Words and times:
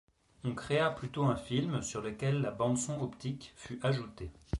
On 0.43 0.55
créa 0.55 0.89
plutôt 0.89 1.25
un 1.25 1.35
film 1.35 1.83
sur 1.83 2.01
lequel 2.01 2.41
la 2.41 2.49
bande-son 2.49 2.99
optique 3.03 3.53
fut 3.55 3.79
ajoutée. 3.85 4.31